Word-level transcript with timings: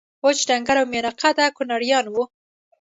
وچ 0.23 0.37
ډنګر 0.47 0.77
او 0.81 0.87
میانه 0.91 1.11
قده 1.21 1.45
کونړیان 1.55 2.05
وو 2.09 2.23